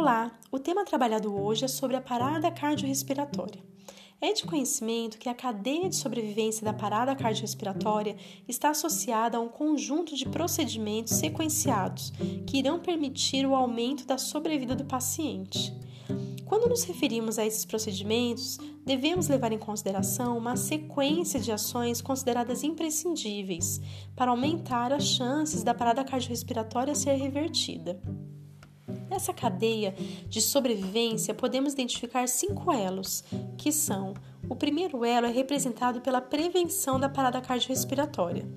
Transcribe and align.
Olá, 0.00 0.32
o 0.50 0.58
tema 0.58 0.82
trabalhado 0.82 1.38
hoje 1.38 1.66
é 1.66 1.68
sobre 1.68 1.94
a 1.94 2.00
parada 2.00 2.50
cardiorrespiratória. 2.50 3.62
É 4.18 4.32
de 4.32 4.44
conhecimento 4.44 5.18
que 5.18 5.28
a 5.28 5.34
cadeia 5.34 5.90
de 5.90 5.96
sobrevivência 5.96 6.64
da 6.64 6.72
parada 6.72 7.14
cardiorrespiratória 7.14 8.16
está 8.48 8.70
associada 8.70 9.36
a 9.36 9.40
um 9.42 9.48
conjunto 9.48 10.16
de 10.16 10.26
procedimentos 10.26 11.16
sequenciados 11.16 12.14
que 12.46 12.56
irão 12.56 12.80
permitir 12.80 13.44
o 13.44 13.54
aumento 13.54 14.06
da 14.06 14.16
sobrevida 14.16 14.74
do 14.74 14.86
paciente. 14.86 15.70
Quando 16.46 16.66
nos 16.66 16.82
referimos 16.84 17.38
a 17.38 17.44
esses 17.44 17.66
procedimentos, 17.66 18.56
devemos 18.86 19.28
levar 19.28 19.52
em 19.52 19.58
consideração 19.58 20.38
uma 20.38 20.56
sequência 20.56 21.38
de 21.38 21.52
ações 21.52 22.00
consideradas 22.00 22.64
imprescindíveis 22.64 23.82
para 24.16 24.30
aumentar 24.30 24.94
as 24.94 25.04
chances 25.04 25.62
da 25.62 25.74
parada 25.74 26.02
cardiorrespiratória 26.02 26.94
ser 26.94 27.16
revertida. 27.16 28.00
Nessa 29.10 29.32
cadeia 29.32 29.92
de 30.28 30.40
sobrevivência, 30.40 31.34
podemos 31.34 31.72
identificar 31.72 32.28
cinco 32.28 32.70
elos, 32.70 33.24
que 33.58 33.72
são: 33.72 34.14
o 34.48 34.54
primeiro 34.54 35.04
elo 35.04 35.26
é 35.26 35.30
representado 35.30 36.00
pela 36.00 36.20
prevenção 36.20 36.98
da 36.98 37.08
parada 37.08 37.40
cardiorrespiratória. 37.40 38.48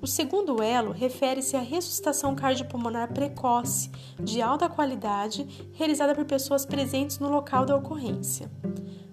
O 0.00 0.06
segundo 0.06 0.62
elo 0.62 0.92
refere-se 0.92 1.56
à 1.56 1.60
ressuscitação 1.60 2.36
cardiopulmonar 2.36 3.12
precoce, 3.12 3.90
de 4.22 4.40
alta 4.40 4.68
qualidade, 4.68 5.68
realizada 5.72 6.14
por 6.14 6.24
pessoas 6.24 6.64
presentes 6.64 7.18
no 7.18 7.28
local 7.28 7.66
da 7.66 7.74
ocorrência. 7.74 8.48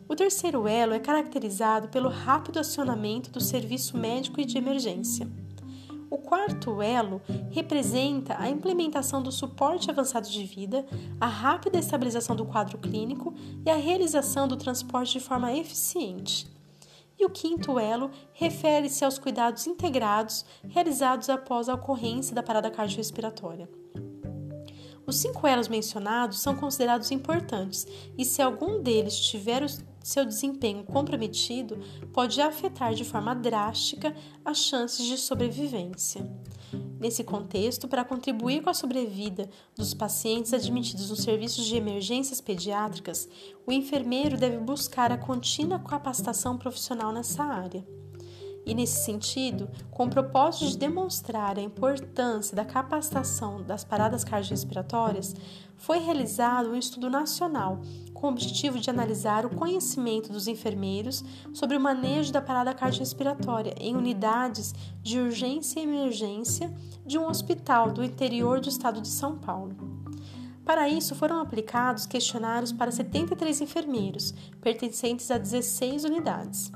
O 0.08 0.16
terceiro 0.16 0.68
elo 0.68 0.94
é 0.94 1.00
caracterizado 1.00 1.88
pelo 1.88 2.10
rápido 2.10 2.60
acionamento 2.60 3.32
do 3.32 3.42
serviço 3.42 3.98
médico 3.98 4.40
e 4.40 4.46
de 4.46 4.56
emergência. 4.56 5.28
O 6.16 6.18
quarto 6.18 6.82
elo 6.82 7.22
representa 7.52 8.38
a 8.40 8.48
implementação 8.48 9.22
do 9.22 9.34
suporte 9.34 9.92
avançado 9.92 10.30
de 10.30 10.46
vida, 10.46 10.86
a 11.20 11.28
rápida 11.28 11.78
estabilização 11.78 12.38
do 12.38 12.46
quadro 12.46 12.78
clínico 12.78 13.34
e 13.66 13.70
a 13.70 13.76
realização 13.76 14.48
do 14.48 14.56
transporte 14.56 15.12
de 15.12 15.20
forma 15.20 15.52
eficiente. 15.52 16.48
E 17.20 17.26
o 17.26 17.30
quinto 17.30 17.78
elo 17.78 18.10
refere-se 18.32 19.04
aos 19.04 19.20
cuidados 19.20 19.68
integrados 19.68 20.46
realizados 20.70 21.30
após 21.30 21.68
a 21.68 21.74
ocorrência 21.74 22.34
da 22.34 22.42
parada 22.42 22.72
cardiorrespiratória. 22.72 23.68
Os 25.06 25.18
cinco 25.18 25.46
elos 25.46 25.68
mencionados 25.68 26.40
são 26.40 26.56
considerados 26.56 27.12
importantes 27.12 27.86
e, 28.18 28.24
se 28.24 28.42
algum 28.42 28.82
deles 28.82 29.20
tiver 29.20 29.62
o 29.62 29.68
seu 30.06 30.24
desempenho 30.24 30.84
comprometido, 30.84 31.80
pode 32.14 32.40
afetar 32.40 32.94
de 32.94 33.04
forma 33.04 33.34
drástica 33.34 34.16
as 34.46 34.60
chances 34.60 35.04
de 35.04 35.18
sobrevivência. 35.18 36.24
Nesse 37.00 37.24
contexto, 37.24 37.88
para 37.88 38.06
contribuir 38.06 38.62
com 38.62 38.70
a 38.70 38.74
sobrevida 38.74 39.50
dos 39.76 39.96
pacientes 39.96 40.54
admitidos 40.54 41.10
nos 41.10 41.24
serviços 41.24 41.66
de 41.66 41.76
emergências 41.76 42.40
pediátricas, 42.40 43.28
o 43.66 43.72
enfermeiro 43.72 44.38
deve 44.38 44.58
buscar 44.58 45.12
a 45.12 45.18
contínua 45.18 45.80
capacitação 45.80 46.56
profissional 46.56 47.12
nessa 47.12 47.44
área. 47.44 47.84
E 48.66 48.74
nesse 48.74 49.04
sentido, 49.04 49.70
com 49.92 50.06
o 50.06 50.10
propósito 50.10 50.68
de 50.68 50.78
demonstrar 50.78 51.60
a 51.60 51.62
importância 51.62 52.56
da 52.56 52.66
capacitação 52.66 53.62
das 53.62 53.84
paradas 53.84 54.24
cardiorrespiratórias, 54.24 55.36
foi 55.78 56.00
realizado 56.00 56.70
um 56.70 56.76
estudo 56.76 57.10
nacional 57.10 57.80
com 58.14 58.28
o 58.28 58.30
objetivo 58.32 58.80
de 58.80 58.90
analisar 58.90 59.46
o 59.46 59.56
conhecimento 59.56 60.32
dos 60.32 60.48
enfermeiros 60.48 61.24
sobre 61.54 61.78
o 61.78 61.80
manejo 61.80 62.34
da 62.34 62.42
parada 62.42 62.74
cardiorrespiratória 62.74 63.76
em 63.80 63.96
unidades 63.96 64.74
de 65.04 65.20
urgência 65.20 65.80
e 65.80 65.84
emergência 65.84 66.74
de 67.06 67.20
um 67.20 67.28
hospital 67.28 67.92
do 67.92 68.04
interior 68.04 68.60
do 68.60 68.70
estado 68.70 69.00
de 69.00 69.10
São 69.10 69.38
Paulo. 69.38 69.76
Para 70.66 70.90
isso, 70.90 71.14
foram 71.14 71.40
aplicados 71.40 72.08
questionários 72.08 72.72
para 72.72 72.92
73 72.92 73.62
enfermeiros, 73.62 74.34
pertencentes 74.60 75.30
a 75.30 75.38
16 75.38 76.06
unidades. 76.06 76.72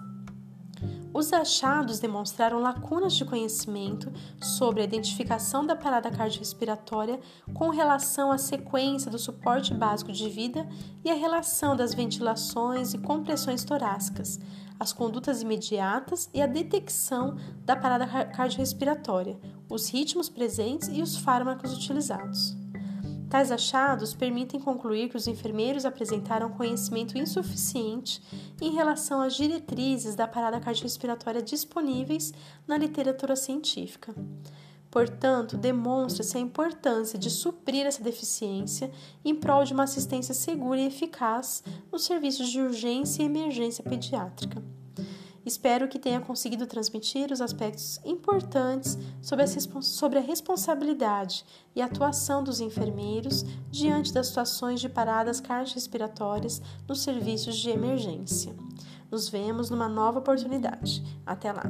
Os 1.12 1.34
achados 1.34 2.00
demonstraram 2.00 2.60
lacunas 2.60 3.14
de 3.14 3.26
conhecimento 3.26 4.12
sobre 4.40 4.82
a 4.82 4.84
identificação 4.84 5.66
da 5.66 5.76
parada 5.76 6.12
cardiorrespiratória 6.12 7.20
com 7.54 7.70
relação 7.70 8.32
à 8.32 8.38
sequência 8.38 9.10
do 9.10 9.18
suporte 9.18 9.74
básico 9.74 10.12
de 10.12 10.30
vida 10.30 10.68
e 11.04 11.10
a 11.10 11.16
relação 11.16 11.76
das 11.76 11.96
ventilações 11.96 12.94
e 12.94 13.00
compressões 13.00 13.64
torácicas, 13.64 14.40
as 14.80 14.94
condutas 14.94 15.42
imediatas 15.42 16.30
e 16.32 16.42
a 16.42 16.48
detecção 16.48 17.36
da 17.66 17.76
parada 17.76 18.06
cardiorrespiratória, 18.26 19.38
os 19.68 19.90
ritmos 19.90 20.30
presentes 20.30 20.90
e 20.90 21.02
os 21.02 21.18
fármacos 21.18 21.74
utilizados. 21.74 22.59
Tais 23.30 23.52
achados 23.52 24.16
permitem 24.16 24.60
concluir 24.60 25.08
que 25.08 25.16
os 25.16 25.28
enfermeiros 25.28 25.86
apresentaram 25.86 26.50
conhecimento 26.50 27.16
insuficiente 27.16 28.22
em 28.60 28.72
relação 28.72 29.22
às 29.22 29.36
diretrizes 29.36 30.16
da 30.16 30.28
parada 30.28 30.60
cardiorrespiratória 30.60 31.42
disponíveis 31.42 32.34
na 32.68 32.76
literatura 32.76 33.36
científica. 33.36 34.16
Portanto, 34.90 35.56
demonstra-se 35.56 36.36
a 36.36 36.42
importância 36.42 37.20
de 37.20 37.30
suprir 37.30 37.86
essa 37.86 38.04
deficiência 38.04 38.90
em 39.24 39.36
prol 39.36 39.64
de 39.64 39.74
uma 39.74 39.84
assistência 39.84 40.34
segura 40.34 40.80
e 40.80 40.88
eficaz 40.88 41.64
nos 41.92 42.06
serviços 42.06 42.50
de 42.50 42.60
urgência 42.60 43.22
e 43.22 43.26
emergência 43.28 43.84
pediátrica. 43.84 44.64
Espero 45.50 45.88
que 45.88 45.98
tenha 45.98 46.22
conseguido 46.22 46.68
transmitir 46.68 47.32
os 47.32 47.42
aspectos 47.42 48.00
importantes 48.06 48.96
sobre 49.20 50.20
a, 50.20 50.22
responsabilidade 50.22 51.44
e 51.76 51.82
atuação 51.82 52.44
dos 52.44 52.62
enfermeiros 52.62 53.44
diante 53.72 54.14
das 54.14 54.28
situações 54.28 54.80
de 54.80 54.88
paradas 54.88 55.42
cardiorrespiratórias 55.42 56.62
nos 56.88 57.02
serviços 57.02 57.58
de 57.58 57.72
emergência. 57.72 58.56
Nos 59.10 59.28
vemos 59.28 59.72
numa 59.72 59.90
nova 59.90 60.20
oportunidade. 60.20 61.04
Até 61.26 61.52
lá! 61.52 61.64